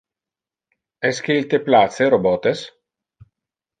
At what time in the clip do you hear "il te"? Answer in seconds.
1.41-1.59